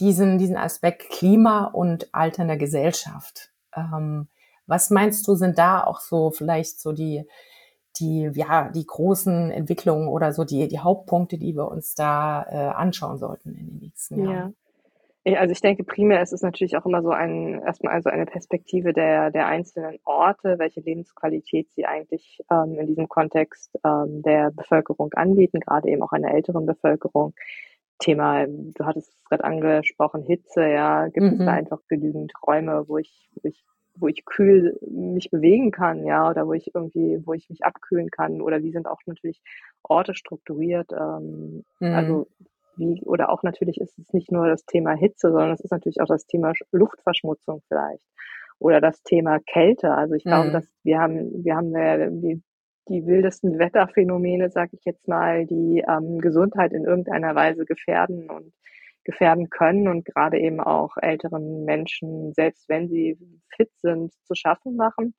[0.00, 3.52] diesen, diesen Aspekt Klima und alternder Gesellschaft.
[3.76, 4.28] Ähm,
[4.66, 7.24] was meinst du, sind da auch so vielleicht so die,
[7.98, 12.56] die, ja, die großen Entwicklungen oder so die, die Hauptpunkte, die wir uns da äh,
[12.74, 14.34] anschauen sollten in den nächsten Jahren?
[14.34, 14.52] Ja.
[15.36, 18.92] Also ich denke, primär ist es natürlich auch immer so ein, erstmal also eine Perspektive
[18.92, 25.12] der, der einzelnen Orte, welche Lebensqualität sie eigentlich ähm, in diesem Kontext ähm, der Bevölkerung
[25.14, 27.34] anbieten, gerade eben auch einer älteren Bevölkerung.
[27.98, 31.32] Thema, du hattest es gerade angesprochen, Hitze, ja, gibt mhm.
[31.32, 31.48] es da mhm.
[31.48, 33.64] einfach genügend Räume, wo ich, wo ich,
[33.96, 38.10] wo ich kühl mich bewegen kann, ja, oder wo ich irgendwie, wo ich mich abkühlen
[38.10, 39.40] kann, oder wie sind auch natürlich
[39.82, 40.92] Orte strukturiert.
[40.92, 41.92] Ähm, mhm.
[41.92, 42.28] Also
[42.78, 46.00] wie, oder auch natürlich ist es nicht nur das Thema Hitze, sondern es ist natürlich
[46.00, 48.04] auch das Thema Luftverschmutzung vielleicht
[48.58, 49.92] oder das Thema Kälte.
[49.92, 50.52] Also ich glaube, mhm.
[50.52, 51.72] dass wir haben, wir haben
[52.20, 52.42] die,
[52.88, 58.52] die wildesten Wetterphänomene, sag ich jetzt mal, die ähm, Gesundheit in irgendeiner Weise gefährden und
[59.04, 63.18] gefährden können und gerade eben auch älteren Menschen, selbst wenn sie
[63.56, 65.14] fit sind, zu schaffen machen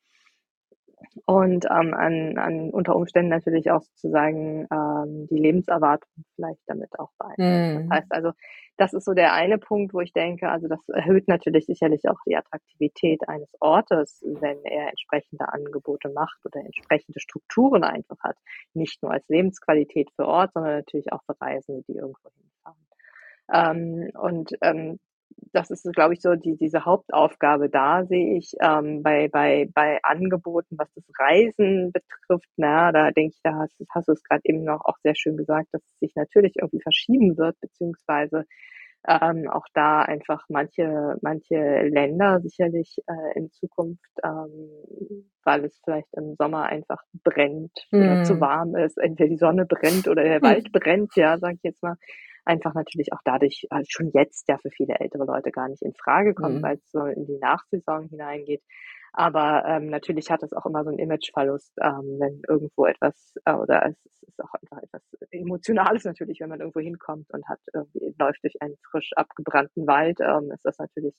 [1.25, 7.11] und ähm, an, an unter Umständen natürlich auch sozusagen ähm, die Lebenserwartung vielleicht damit auch
[7.17, 7.85] beeinflusst.
[7.85, 7.89] Mm.
[7.89, 8.31] Das heißt also,
[8.77, 12.17] das ist so der eine Punkt, wo ich denke, also das erhöht natürlich sicherlich auch
[12.25, 18.37] die Attraktivität eines Ortes, wenn er entsprechende Angebote macht oder entsprechende Strukturen einfach hat.
[18.73, 22.87] Nicht nur als Lebensqualität für Ort, sondern natürlich auch für Reisende, die irgendwo hinfahren.
[23.51, 24.99] Ähm, und ähm,
[25.53, 29.99] das ist, glaube ich, so die, diese Hauptaufgabe da, sehe ich ähm, bei, bei, bei
[30.03, 32.49] Angeboten, was das Reisen betrifft.
[32.57, 35.37] Na, da denke ich, da hast, hast du es gerade eben noch auch sehr schön
[35.37, 38.45] gesagt, dass es sich natürlich irgendwie verschieben wird, beziehungsweise
[39.07, 44.69] ähm, auch da einfach manche, manche Länder sicherlich äh, in Zukunft, ähm,
[45.43, 48.41] weil es vielleicht im Sommer einfach brennt oder zu Mhm.
[48.41, 51.95] warm ist, entweder die Sonne brennt oder der Wald brennt, ja, sage ich jetzt mal,
[52.49, 55.93] einfach natürlich auch dadurch äh, schon jetzt ja für viele ältere Leute gar nicht in
[55.93, 56.63] Frage kommt, Mhm.
[56.63, 58.63] weil es so in die Nachsaison hineingeht.
[59.13, 63.53] Aber ähm, natürlich hat es auch immer so einen Imageverlust, ähm, wenn irgendwo etwas, äh,
[63.53, 68.13] oder es ist auch einfach etwas Emotionales natürlich, wenn man irgendwo hinkommt und hat irgendwie
[68.19, 71.15] läuft durch einen frisch abgebrannten Wald, ähm, ist das natürlich,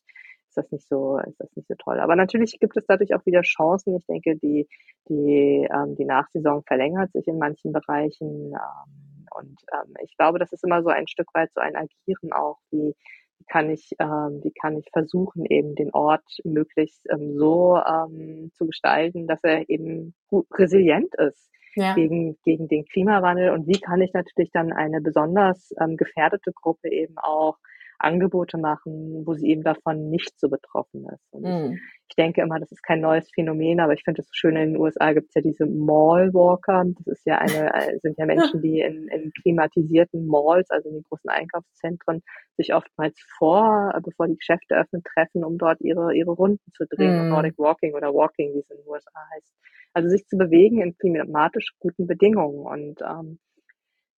[0.49, 1.99] ist das nicht so, ist das nicht so toll.
[2.01, 3.97] Aber natürlich gibt es dadurch auch wieder Chancen.
[3.97, 4.69] Ich denke, die,
[5.09, 8.53] die, ähm, die Nachsaison verlängert sich in manchen Bereichen.
[8.53, 12.33] Ähm, und ähm, ich glaube, das ist immer so ein Stück weit so ein Agieren
[12.33, 12.95] auch, wie,
[13.39, 18.51] wie kann ich, ähm, wie kann ich versuchen, eben den Ort möglichst ähm, so ähm,
[18.55, 21.95] zu gestalten, dass er eben gut resilient ist Ja.
[21.95, 26.91] gegen, gegen den Klimawandel und wie kann ich natürlich dann eine besonders ähm, gefährdete Gruppe
[26.91, 27.57] eben auch
[28.01, 31.33] Angebote machen, wo sie eben davon nicht so betroffen ist.
[31.33, 31.79] Und ich, Mhm.
[32.09, 34.73] ich denke immer, das ist kein neues Phänomen, aber ich finde es so schön, in
[34.73, 36.85] den USA gibt es ja diese Mallwalker.
[36.99, 40.97] Das ist ja eine, äh, sind ja Menschen, die in, in klimatisierten Malls, also in
[40.97, 42.23] den großen Einkaufszentren,
[42.57, 47.17] sich oftmals vor, bevor die Geschäfte öffnen, treffen, um dort ihre, ihre Runden zu drehen.
[47.23, 47.29] Mhm.
[47.29, 49.53] Nordic Walking oder Walking, wie es in den USA heißt.
[49.93, 52.61] Also sich zu bewegen in klimatisch guten Bedingungen.
[52.67, 53.39] Und ähm,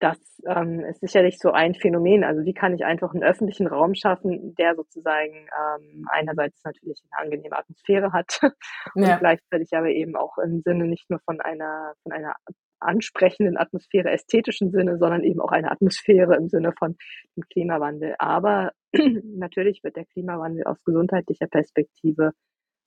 [0.02, 2.24] das ähm, ist sicherlich so ein Phänomen.
[2.24, 7.26] Also wie kann ich einfach einen öffentlichen Raum schaffen, der sozusagen ähm, einerseits natürlich eine
[7.26, 8.40] angenehme Atmosphäre hat
[8.96, 9.18] und Ja.
[9.18, 12.36] gleichzeitig aber eben auch im Sinne nicht nur von einer von einer
[12.80, 16.98] ansprechenden Atmosphäre, ästhetischen Sinne, sondern eben auch eine Atmosphäre im Sinne von
[17.38, 18.16] dem Klimawandel.
[18.20, 18.72] Aber
[19.24, 22.32] natürlich wird der Klimawandel aus gesundheitlicher Perspektive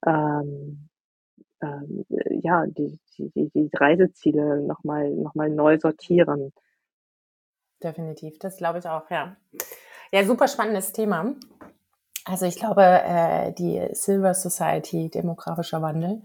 [0.06, 0.88] ähm,
[1.62, 2.04] ähm,
[2.42, 6.52] ja die, die, die, die Reiseziele nochmal noch mal neu sortieren.
[7.84, 9.36] Definitiv, das glaube ich auch, ja.
[10.10, 11.34] Ja, super spannendes Thema.
[12.24, 16.22] Also ich glaube, äh, die Silver Society, demografischer Wandel,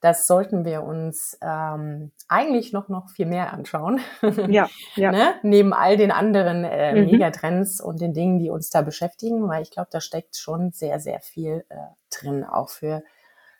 [0.00, 4.00] das sollten wir uns ähm, eigentlich noch, noch viel mehr anschauen.
[4.48, 5.10] Ja, ja.
[5.12, 5.34] ne?
[5.42, 7.10] Neben all den anderen äh, Mhm.
[7.12, 11.00] Megatrends und den Dingen, die uns da beschäftigen, weil ich glaube, da steckt schon sehr,
[11.00, 11.76] sehr viel äh,
[12.10, 13.02] drin, auch für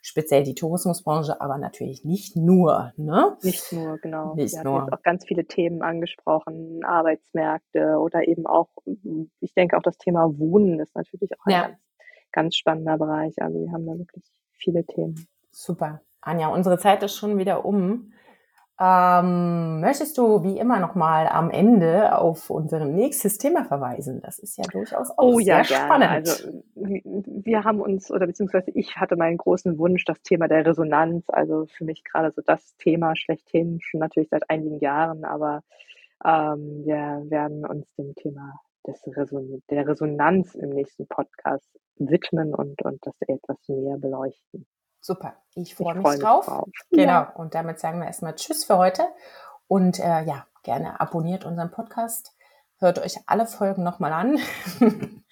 [0.06, 2.92] speziell die Tourismusbranche, aber natürlich nicht nur.
[2.96, 3.36] Ne?
[3.42, 4.34] Nicht nur, genau.
[4.34, 4.80] Nicht Wir nur.
[4.82, 8.68] jetzt auch ganz viele Themen angesprochen, Arbeitsmärkte oder eben auch,
[9.40, 11.62] ich denke auch das Thema Wohnen ist natürlich auch ein Ja.
[11.68, 11.78] ganz,
[12.32, 13.34] ganz spannender Bereich.
[13.42, 15.26] Also wir haben da wirklich viele Themen.
[15.50, 16.00] Super.
[16.20, 18.12] Anja, unsere Zeit ist schon wieder um.
[18.78, 24.20] Ähm, möchtest du wie immer nochmal am Ende auf unser nächstes Thema verweisen?
[24.20, 25.84] Das ist ja durchaus auch Oh sehr ja, gerne.
[25.86, 26.10] spannend.
[26.10, 30.66] Also wir wir haben uns, oder beziehungsweise ich hatte meinen großen Wunsch, das Thema der
[30.66, 35.62] Resonanz, also für mich gerade so das Thema schlechthin, schon natürlich seit einigen Jahren, aber
[36.24, 42.82] ähm, wir werden uns dem Thema des Reson der Resonanz im nächsten Podcast widmen und,
[42.82, 44.66] und das etwas näher beleuchten.
[45.06, 45.36] Super.
[45.54, 46.46] Ich freue mich mich drauf.
[46.46, 46.68] drauf.
[46.90, 47.12] Genau.
[47.12, 47.32] Ja.
[47.36, 49.06] Und damit sagen wir erstmal Tschüss für heute.
[49.68, 52.34] Und äh, ja, gerne abonniert unseren Podcast.
[52.78, 54.40] Hört euch alle Folgen nochmal an,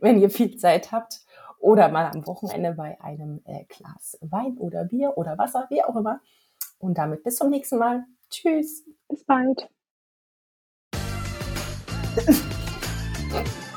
[0.00, 1.20] wenn ihr viel Zeit habt.
[1.60, 5.94] Oder mal am Wochenende bei einem äh, Glas Wein oder Bier oder Wasser, wie auch
[5.94, 6.20] immer.
[6.80, 8.04] Und damit bis zum nächsten Mal.
[8.30, 8.84] Tschüss.
[9.06, 9.70] Bis bald.